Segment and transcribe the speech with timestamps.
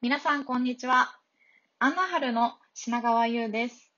[0.00, 1.12] 皆さん、こんにちは。
[1.80, 3.92] アンナハルの品川優です。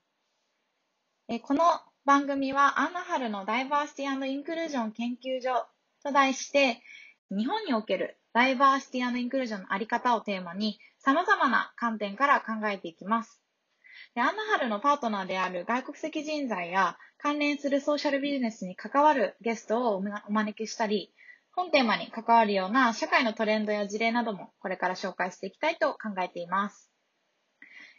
[1.27, 1.63] えこの
[2.05, 5.67] 番組は、アンナハルのダイバーシティインクルージョン研究所
[6.03, 6.81] と題して、
[7.29, 13.39] 日本におけるダイバーシティインクルージョンのあり方をテーマに、様々な観点から考えていきます。
[14.15, 21.13] でアンナハルのパートナーである外国籍人材や関連するソーシャルビジネスに関わるゲストをお招きしたり、
[21.53, 26.91] 本テーマに関わるような社会のトレンドや事例などもこれから紹介していきたいと考えています。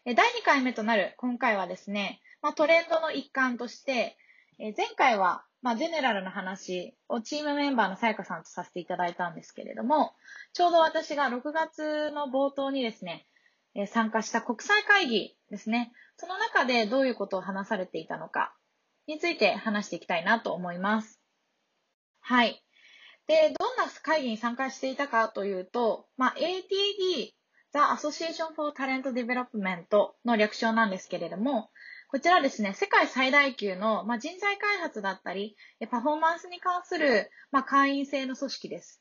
[0.05, 4.17] 第2回目となる今回はですね、まあ、トレンドの一環として、
[4.59, 10.13] 前回は、まあ、ゼネラルの話をチームメンバーのさやかさんとさせていただいたんですけれども、
[10.53, 13.27] ちょうど私が6月の冒頭にですね、
[13.87, 18.55] 参加した国際会議ですね、その中でどういうことを話されていたのか
[19.07, 21.21] について話していきたいなと思います。
[22.21, 22.63] はい。
[23.33, 27.33] で、どんな会議に参加していたかというと、まあ、ATD、
[27.73, 29.87] The Association for Talent Development
[30.27, 31.71] の略称なんですけれども、
[32.09, 35.57] こちらですね、世界最大級の、まあ、人材開発だったり、
[35.91, 39.01] パフォーマンスに関する、まあ、会員制の組織です。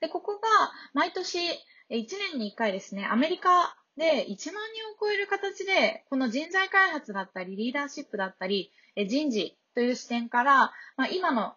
[0.00, 0.48] で、ここが
[0.94, 1.50] 毎年1
[1.90, 8.72] 年に1回ですね、アメリカで1万人を超える形で、この人材開発だったり、リーダーシップだったり、
[9.06, 11.54] 人事という視点から、まあ、今の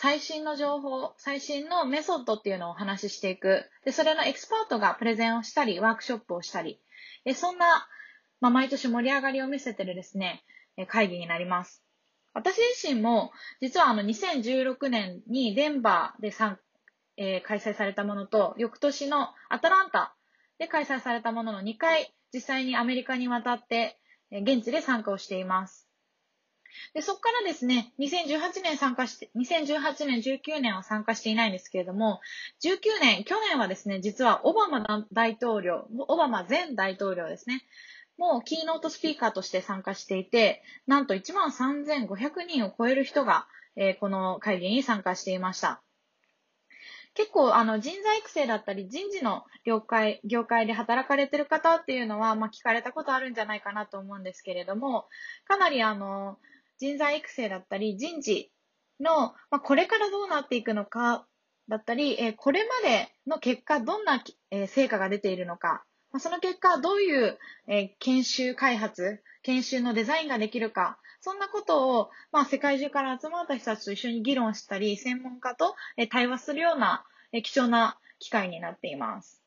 [0.00, 3.68] 最新の情報、最新のメソッドっていうのをお話ししていく。
[3.84, 6.80] で、それのエキスパートがプレゼンをしたり、ワークショップをしたり、
[7.24, 7.88] でそんな、
[8.40, 10.44] まあ、毎年盛り上がりを見せてるですね、
[10.86, 11.82] 会議になります。
[12.32, 16.60] 私自身も、実はあの2016年にデンバーで参、
[17.16, 20.14] えー、開催されたものと、翌年のアトランタ
[20.60, 23.98] で開催されたものの2回、実際にアメリカに渡って、
[24.30, 25.87] 現地で参加をしています。
[26.94, 32.20] で、そこからですね、2018年参加して、2018年、19年は参加していないんですけれども、
[32.62, 37.62] 19年、去年はですね、実はオバマ大統領、オバマ前大統領ですね、
[38.16, 43.46] もうキーノートスピーカーとして参加していて、なんと1万3500人を超える人が、
[43.76, 45.82] えー、この会議に参加していました。
[47.14, 55.06] 結構、あの、人材育成だったり、人事の業界、業界で働かれてる方っていうのは、まあ、聞かれたことあるんじゃないかなと思うんですけれども、
[55.46, 56.38] かなり、あの、
[56.78, 58.50] 人材育成だったり、人事
[59.00, 61.26] の、まあ、これからどうなっていくのか
[61.68, 79.42] だったり、えー、これまでの結果、どんな、えー、成果が出ているのか、まあ、その結果、どういう、えー、研修開発、研修のデザインができるか、そんなことを、まあ、世界中から集まった人たちと一緒に議論したり、専門家と、え対話するような、え貴重な機会になっています。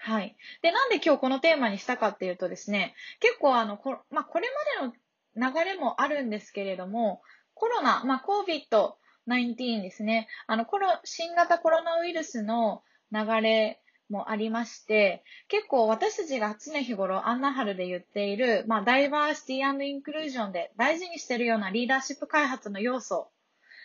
[0.00, 0.36] はい。
[0.62, 4.48] で、なんで今日このテーマにしたかっていうとですね、結構あの、こ,、まあ、これ
[4.80, 4.94] までの
[5.38, 7.22] 流れもあるんですけれども、
[7.54, 10.28] コロナ、まあ、COVID-19 ですね。
[10.46, 12.82] あの、コロ、新型コロナウイルスの
[13.12, 23.30] 流れもありまして、結構私たちが常日頃アンナハルで言っている、まあ、ダイバーシティインクルージョンで大事にしているようなリーダーシップ開発の要素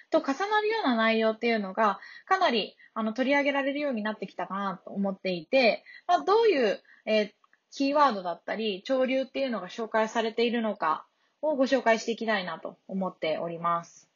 [0.10, 7.32] と重なるような内容っていうのが、かなりあの取り上げられるようになってきたかなと思っていて、まあ、どういう、えー、
[7.72, 11.06] キーワードだったり、潮流っていうのが紹介されているのか、
[11.44, 14.10] をご紹介していきたいなと思っております。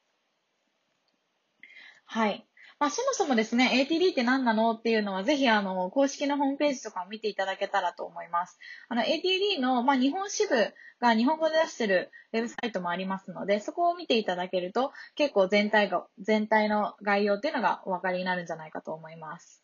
[2.05, 2.47] はい。
[2.79, 8.59] まあ、そもそもですね、ATD って何なのっていうのは、ぜひ、あの、公式のホームページとかを見ていただけたらと思います。
[8.87, 19.63] あの、ATD の、まあ、日本支部が日本語で出してるウェブサイトもありますので、そこを見ていただけると、結構全体が、全体の概要っていうのがお分かりになるんじゃないかと思います。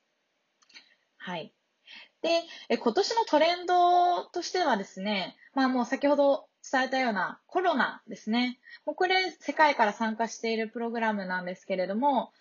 [1.18, 1.54] はい。
[2.24, 8.60] で、今年のトレンドとしてはですね、まあもう先ほど伝えたようなコロナですね。
[8.86, 12.32] もうこれ世界から参加しているプログラムなんですけれども、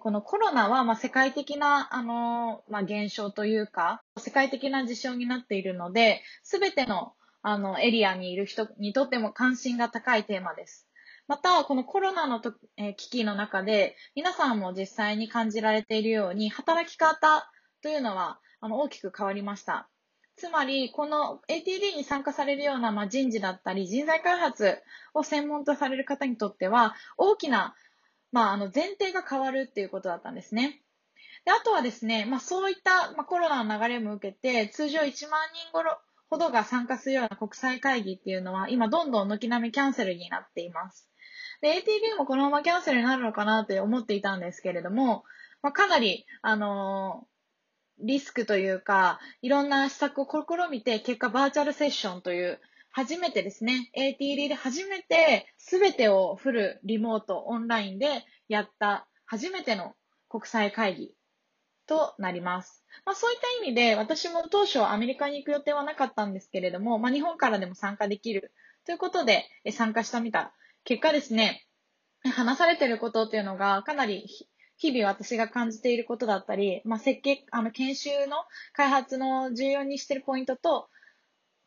[0.00, 10.88] このコロナはま世界的な、あの、まあ、現象というか、世界的な事象になっているので、すべてのあのエリアにいる人にとっても関心が高いテーマです。
[11.26, 17.50] また、このコロナのと、え危機の中で、皆さんも実際に感じられているように、働き方
[17.82, 19.90] というのはあの大きく変わりました。
[20.36, 24.82] つまり、この ATD に参加されるような、人事だったり、人材開発
[25.12, 27.74] を専門とされる方にとっては、大きな、
[28.32, 30.80] まあ、あの前提が変わるっていうことだったんですね。
[31.44, 35.98] であとはですね、まあ、そういった、コロナの流れも受けて、通常1万人ごろ
[36.30, 41.08] ほどが参加するような国際会議っていうのは、今どんどん軒並みキャンセルになっています。
[41.62, 45.24] ATB もこのままキャンセルになるのかなって思っていたんですけれども、
[45.62, 47.26] まあ、かなり、あの
[47.98, 52.60] リスクというか、いろんな施策を試みて、結果バーチャルセッションという、
[52.90, 59.96] 初めてですね、ATD で初めて全てをフルリモート、オンラインでやった初めての
[60.28, 61.14] 国際会議
[61.86, 62.84] となります。
[63.04, 68.52] まあそういった意味で、私も当初アメリカに行く予定はなかったんですけれども、まあ日本からでも参加できる
[68.86, 70.54] ということで参加したみた
[70.84, 71.66] 結果ですね、
[72.22, 74.28] 話されていることっていうのがかなり
[74.76, 78.36] 日々私が感じていることだったり、まあ、設計、あの、研修の
[78.72, 80.88] 開発の重要にしているポイントと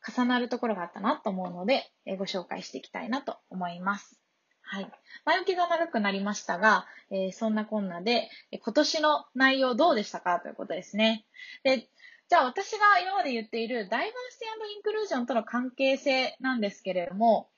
[0.07, 4.19] 重なるところがあったなと思うので、えご紹介していきたいなと思います。
[4.62, 4.92] はい。
[5.25, 11.25] 前置きが長くなりましたが、えー、そんなこんなで、今年の内容どうでしたかということですね。
[11.63, 11.88] で、
[12.30, 17.50] じゃあ私が今まで言っているダイバーシティインクルージョンとの関係性なんですけれども、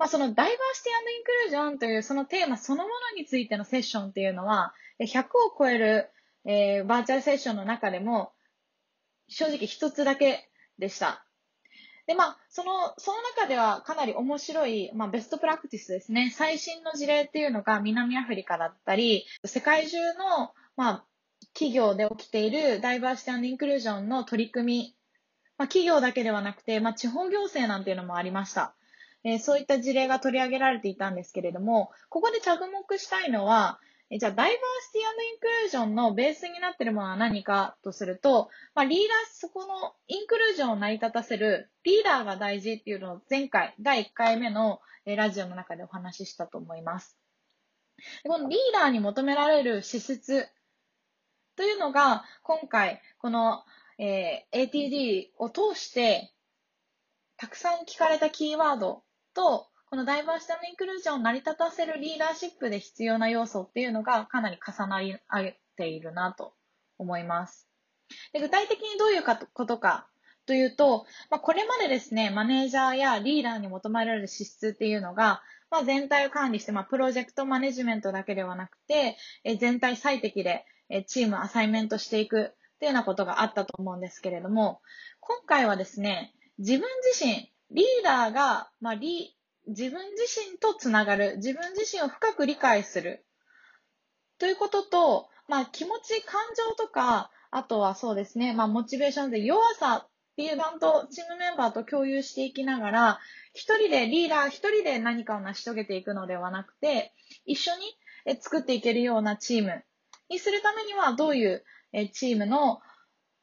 [0.00, 5.26] まあ、そのダイバーシティインクルージョンというそのテーマそのものについてのセッションっていうのは、100を
[5.58, 6.08] 超える、
[6.46, 8.32] えー、バーチャルセッションの中でも、
[9.28, 10.48] 正直一つだけ
[10.78, 11.26] でした。
[12.06, 16.32] で、まあ、その、その中ではかなり面白い、まあ、ベストプラクティスですね。
[16.34, 21.04] 最新の事例っていうのが南アフリカだったり、世界中の、まあ、
[21.52, 24.96] 企業で起きているダイバーシティインクルージョンの取り組み、
[25.58, 28.74] まあ、企業だけではなくて、まあ、地方行政なんていうのもありました。
[29.24, 33.80] えー、そういった事例が取り上げられていたんですけれども、ここで着目したいのは、
[34.12, 35.04] えじゃあ、ダイバーシティイ
[35.36, 47.16] ンクルージョンのベースになっているものは何かとすると、まあ、リーダー、そこのインクルージョンを成り立たせるリーダーが大事っていうのを前回、第1回目のラジオの中でお話ししたと思います。
[48.24, 50.48] このリーダーに求められる資質
[51.54, 53.62] というのが、今回、この、
[53.98, 56.32] え、ATD を通して、
[57.36, 66.54] たくさん聞かれたキーワードと、このダイバーシティのインクルージョンを成り立たせるリーダーシップで必要な要素っていうのがかなり重なり合っているなと
[66.98, 67.68] 思います。
[68.32, 69.22] で具体的にどういう
[69.52, 70.08] ことか
[70.46, 84.80] というと、まあ、これまでですね、マネージャーやリーダーに求められる資質っていうのが、まあ、全体を管理して、まあ、プロジェクトマネジメントだけではなくて、え全体最適でえチームアサイメントしていくっていうようなことがあったと思うんですけれども、
[85.20, 89.36] 今回はですね、自分自身、リーダーが、まあ、リ
[89.66, 93.24] 自分自身とつながる、自分自身を深く理解する。
[94.38, 103.20] ということと、まあ気持ち、感情とか、あとはそうですね、まあモチベーションで弱さっていう版とチームメンバーと共有していきながら、
[103.52, 107.12] 一人でリーダー一人で何かを成し遂げていくのではなくて、
[107.44, 109.84] 一緒に作っていけるようなチーム
[110.28, 111.64] にするためにはどういう
[112.12, 112.80] チームの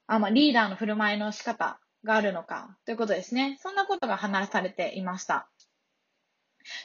[0.07, 3.57] あ、まあ、リーダーの振る舞いの仕方があるのかということですね。
[3.61, 5.49] そんなことが話されていました。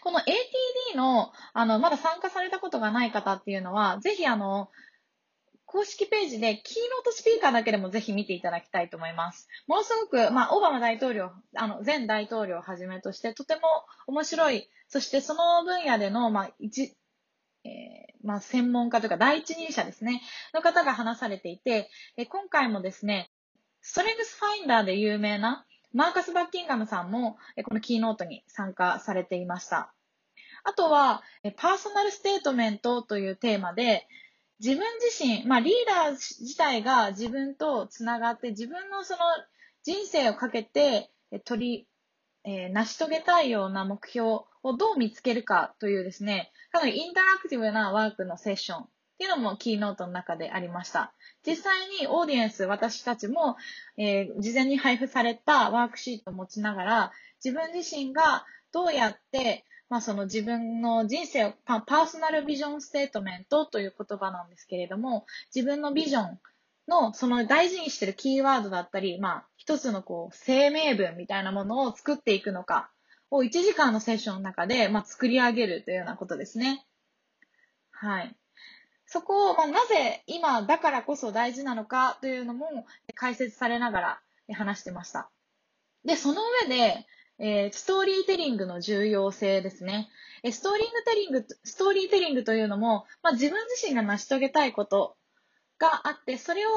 [0.02, 4.70] この ATD の、あの、まだ参加されたことがない方っていうのは、ぜひあの、
[5.72, 9.48] 公式ページでキーノートスピーカーだけでもぜひ見ていただきたいと思います。
[9.66, 13.62] ものすごく、まあ、オバマ大統領、あの、前大統領をはじめとして、とても
[14.06, 16.94] 面白い、そしてその分野での、まあ、一、
[17.64, 20.20] えー、まあ、専門家というか第一人者ですね、
[20.52, 21.88] の方が話されていて、
[22.18, 23.30] え今回もですね、
[23.82, 29.92] ストレングスファインダーで有名な、マーカス・バッキンガムさんも、このキーノートに参加されていました。
[30.64, 31.22] あとは、
[31.56, 34.06] パーソナルステートメントというテーマで、
[34.60, 39.20] 自分自身、まあリーダー自体が自分とつながって、自分のその
[39.82, 41.10] 人生をかけて
[41.44, 41.88] 取り、
[42.44, 44.28] えー、成し遂げたいような目標
[44.62, 48.88] をどう見つけるかというですね、かなりインタラクティブなワークのセッション
[49.22, 51.12] っていうのもキーノートの中でありました。
[51.46, 53.56] 実際にオーディエンス、私たちも、
[53.96, 57.12] えー、事前に配布されたワークシートを持ちながら、
[57.44, 65.24] 自分自身がどうやって、まあ、その自分の人生をパーソナルビジョンステートメントという言葉なんですけれども、
[65.54, 66.40] 自分のビジョン
[66.88, 72.90] のその大事にしてるキーワードだったり、まあ、一つのこう、声明文みたいなものを作っていくのか
[73.30, 76.84] を1時間のセッションの中で、まあ、作り上げるというようなことですね。
[77.92, 78.36] はい。
[79.12, 84.20] そこを、まあ、なぜ今だからこそ大事なのかというのも解説されながら
[84.54, 85.30] 話してました。
[86.02, 87.06] で、その上で、
[87.38, 90.08] えー、ストーリーテリングの重要性ですね。
[90.50, 95.14] ストーリングテリング、ストーリーテリングというのも、まあ、自分自身が成し遂げたいこと
[95.78, 96.70] があって、それを、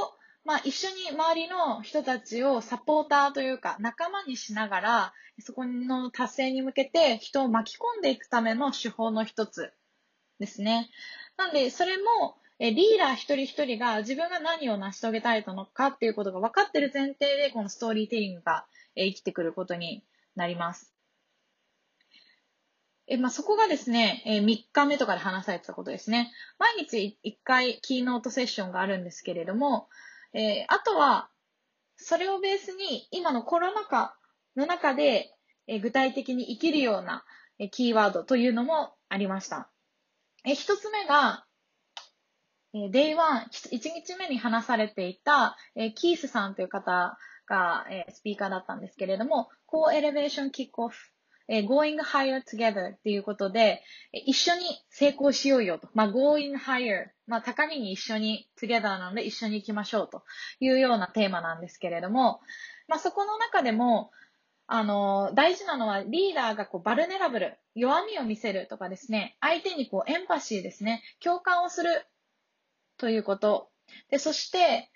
[0.43, 9.71] まあ、一緒に周りの人たちをサポーターというか仲間にしながら、そこの達成に向けて人を巻き込んでいくための手法の一つ
[10.39, 10.89] ですね。
[11.37, 18.65] なんで、それも、えリーダー一人一人が自分が何を成し遂げたいのかっていうことが分かってる前提で、このストーリーテリングが、
[18.95, 20.93] え生きてくることになります。
[23.07, 26.31] え、まあ、そこがですね、え3日目とかで話されてたことですね。
[26.57, 29.89] 毎日1回キーノートセッションがあるんですけれども、
[30.33, 31.29] え、あとは、
[31.97, 34.17] それをベースに今のコロナ禍
[34.55, 35.33] の中で、
[35.67, 37.25] え具体的に生きるような、
[37.59, 39.69] えキーワードというのもありました。
[40.45, 41.45] え、一つ目が、
[42.73, 50.91] えー、Day1、1日目に話されていた、え、キースさんという方が、え、スピーカーだったんですけれども、Co-Elevation Kickoff
[51.47, 55.89] えー、going higher together っていうことで、一緒に成功しようよと。
[55.93, 57.07] まあ、going higher。
[57.27, 60.23] まあ、高みに一緒に together なので一緒に行きましょうと
[60.59, 62.39] いうようなテーマなんですけれども、
[62.87, 64.11] まあ、そこの中でも、
[64.67, 72.05] あの、大事なのはリーダーがこうバルネラブル、弱みを見せるとかですね、相手にこうエンパシーですね、共感をする
[72.98, 73.69] ということ。
[74.10, 74.89] で、そして、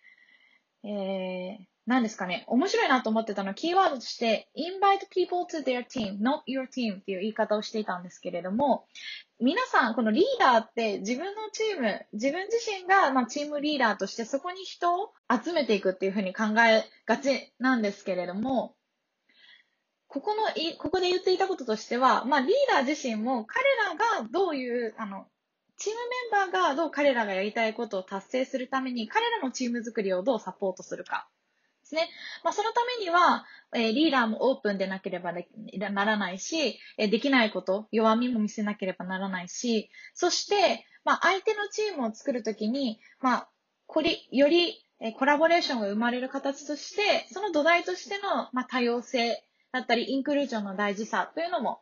[0.83, 8.85] えー、何ですかね、面白いなと思ってたのは、キーワードとして、invite people to their team, not your team っていう言い方をしていたんですけれども、
[9.39, 18.75] 皆さん、このリーダーって自分のチーム、自分自身が、まあ、チームリーダーとしてそこに人を集めていくっていうふうに考えがちなんですけれども、
[20.09, 25.27] ここのい、ここで言っていたこととしては、まあ、リーダー自身も彼らがどういう、あの、
[25.77, 25.99] チーム
[26.41, 31.29] メンバーがどう彼らがやりたいことを達成するために、彼らのチーム作りをどうサポートするか。
[31.83, 32.09] ですね。
[32.43, 43.49] まあ、そのためには、えー、リーダーもオープンでなければならないし、えー、できないこと、弱みも見せなければならないし、そして、まあ、相手のチームを作るときに、まあ、
[43.85, 51.81] これ、より、えコラボレーションが生まれる形として、その土台としての、まあ、多様性だったり、インクルージョンの大事さというのも、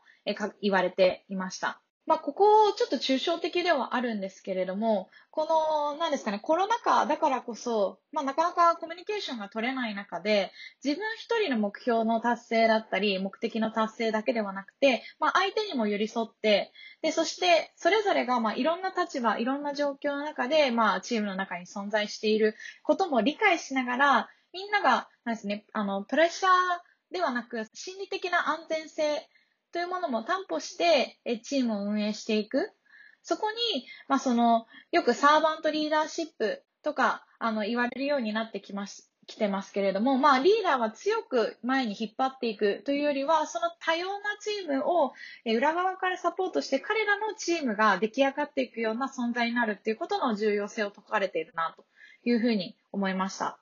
[0.62, 1.82] 言われていました。
[2.08, 26.52] まあ、ここ、ちょっと抽象的ではあるんですけれども、この、何ですかね、コロナ禍だからこそ、まあ、なかなかコミュニケーションが取れない中で、自分一人の目標の達成だったり、目的の達成だけではなくて、まあ、相手にも寄り添って、で、そして、それぞれが、まあ、いろんな立場、いろんな状況の中で、まあ、チームの中に存在していることも理解しながら、みんなが、なんですね、あの、プレッシャー
[27.12, 29.28] ではなく、心理的な安全性、
[29.72, 32.72] というものも担保して、チームを運営していく。
[33.22, 39.12] そこに、まあ、その、よくサーバントリーダーシップとか、あの、言われるようになってきます。
[39.28, 45.12] 来てますけれども、まあ、リーダーは強く前に引っ張っていくというよりは、その多様なチームを
[45.46, 51.86] 裏側からサポートして、彼らのチームが出来上がっていくような存在になるっていうことの重要性を説かれているな、と
[52.24, 53.60] いうふうに思いました。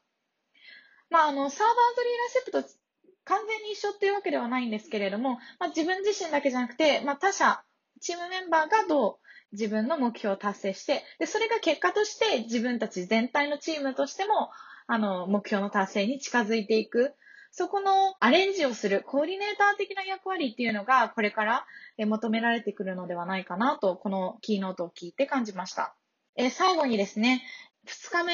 [1.10, 2.85] まあ、あの、サーバートリーダーシップと
[3.26, 7.62] 完全に一緒っていうわけではないんですけれども、まあ、自分自身だけじゃなくて、まあ、他者、
[8.02, 9.18] チームメンバーがどう
[9.52, 14.52] 自分の目標を達成して、で、それが結果として自分たち全体のチームとしても、
[14.88, 17.16] あの、目標の達成に近づいていく。
[17.52, 21.66] そこのアレンジをするコーディネーター的な役割っていうのがこれから
[21.98, 25.96] 求められてくるのではないかなと、このキーノートを聞いて感じました。
[26.36, 27.42] え最後にですね、
[27.88, 28.34] 2日目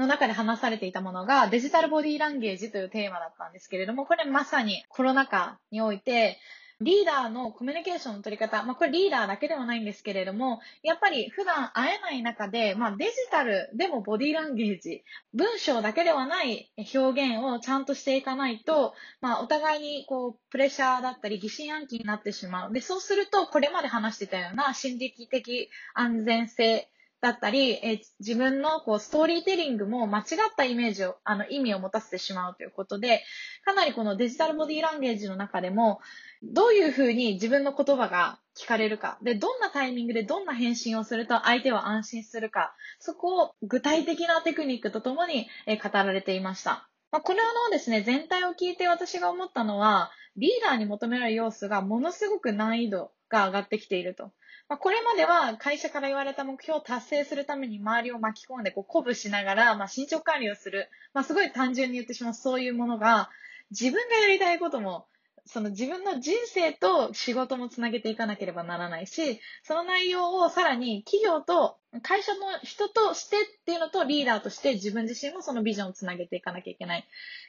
[0.00, 6.38] の中で話されていたものがデジタルボディーランゲージというテーマだったんですけれども、これまさにコロナ禍において、
[6.80, 15.04] リーダーのコミュニケーションの取り方、まあ、これリーダーだけではないんですけれども、やっぱり普段会えない中で、まあ、デジタルでもボディーランゲージ、
[15.34, 22.72] 文章だけではない表現をちゃんとしていかないと、まあ、お互いにこう、プレッシャーだったり疑心暗鬼になってしまう。
[22.72, 26.88] で、そうすると、これまで話してたような心理的安全性
[27.20, 30.24] だったり、え自分のこうストーリーテリングも間違っ
[30.56, 33.22] たイメージを、あの意味を持たせてしまうということで、
[33.64, 36.00] かなりこのデジタルボディーランゲージの中でも、
[36.42, 46.88] どういうふうに自分の言葉が聞かれるか、で、どんなタイミングでどんな返信をすると相手は安心するか、そこを具体的なテクニックとともに、え語られていました。
[47.10, 54.32] まあ、これのですね、全体を聞いて私が思ったのは、リーダーに求められる要素がものすごく難易度が上がってきていると。
[54.68, 60.90] まあ、これまでは会社から言われた目標を達成するために周りを巻き込んでこう鼓舞しながら、まあ、進捗管理をする。
[61.14, 63.30] まあ、すごい単純に言ってしまうそういうものが、
[63.70, 65.06] 自分がやりたいことも、
[65.52, 77.06] その自分の人生と仕事もつなげていかなければならないし、その内容をさらに企業と会社の人としてっていうのとリーダーとして自分自身もそのビジョンをつなげていかなきゃいけない。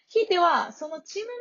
[0.07, 1.39] ひいては、そのチームメン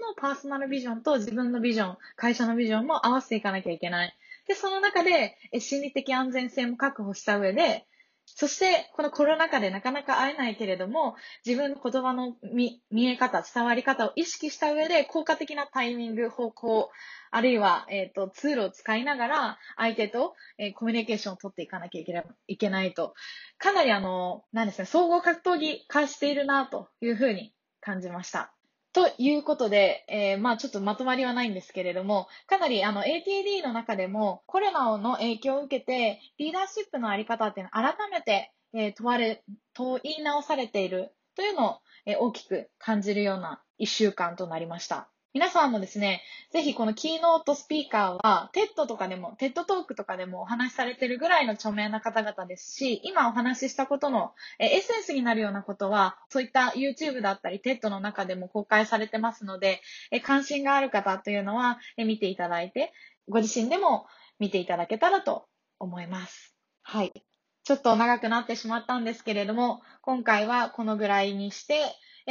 [0.00, 4.14] バーのパーソナルビジョンと自分のビジョン、会社のビジョンも合わせていかなきゃいけない。
[4.46, 7.86] で、その中で、心理的安全性も確保した上で、
[8.26, 16.90] そして、このコロナ禍でなかなか会えないけれども、自分の言葉の見え方、伝わり方を意識した上で、効果的なタイミング、方向、
[17.30, 23.14] あるいは、えっ、ー、と、ツールを使いながら、相手と、えー、コミュニケーションを取っていかなきゃいけないいけないと、
[23.58, 28.54] かなりあの、なんですか、総合格闘技化しているな、というふうに感じました。
[28.92, 38.52] ということで、えー、まあちょっとまとまりはないんですけれども、かなりあの ATD の中でもコロナの影響を受けて、リーダーシップのあり方っていうのは改めて、
[38.96, 39.42] 問われ、
[39.74, 45.08] 問い直されているというのを、大きく感じるような一週間となりました。
[45.34, 59.80] 皆さんもですね、ぜひこのキーノートスピーカーは、 TED とかでも、 TED Talk とかでもお話しされてるぐらいの著名な方々ですし、今お話ししたことのエッセンスになるようなことは、そういった YouTube だったり、 TED の中でも公開されてますので、
[60.22, 62.92] 関心がある方というのは、見ていただいて、
[63.26, 64.04] ご自身でも
[64.38, 65.46] 見ていただけたらと
[65.78, 66.54] 思います。
[66.82, 67.24] はい。
[67.64, 71.80] ちょっと長くなってしまったんですけれども、今回はこのぐらいにして、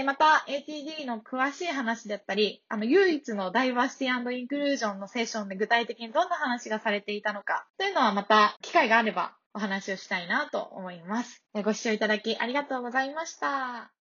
[0.04, 11.44] また ATD の詳しい話だったり、あの唯一のダイバーシティインクルージョンのセッションで具体的にどんな話がされていたのかというのはまた機会があればお話をしたいなと思います。
[11.64, 13.92] ご視聴いただきありがとうございました。